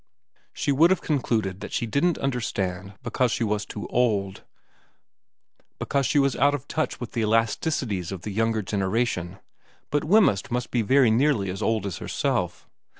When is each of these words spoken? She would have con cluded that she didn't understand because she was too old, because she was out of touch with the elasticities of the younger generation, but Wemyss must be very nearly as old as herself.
She 0.51 0.71
would 0.71 0.89
have 0.89 1.03
con 1.03 1.19
cluded 1.19 1.59
that 1.59 1.71
she 1.71 1.85
didn't 1.85 2.17
understand 2.17 2.93
because 3.03 3.31
she 3.31 3.43
was 3.43 3.67
too 3.67 3.85
old, 3.89 4.41
because 5.77 6.07
she 6.07 6.17
was 6.17 6.35
out 6.37 6.55
of 6.55 6.67
touch 6.67 6.99
with 6.99 7.11
the 7.11 7.21
elasticities 7.21 8.11
of 8.11 8.23
the 8.23 8.31
younger 8.31 8.63
generation, 8.63 9.37
but 9.91 10.03
Wemyss 10.03 10.49
must 10.49 10.71
be 10.71 10.81
very 10.81 11.11
nearly 11.11 11.51
as 11.51 11.61
old 11.61 11.85
as 11.85 11.97
herself. 11.97 12.67